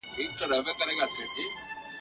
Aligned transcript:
بیرغچي 0.17 0.59
زخمي 0.67 1.05
سوی 1.13 1.27
دئ. 1.35 1.45